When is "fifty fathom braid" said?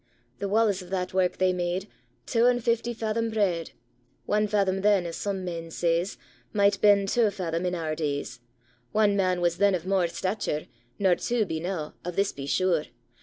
2.63-3.69